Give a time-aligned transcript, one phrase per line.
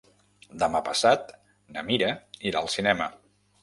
[0.63, 1.31] Demà passat
[1.77, 2.11] na Mira
[2.53, 3.15] irà al cinema.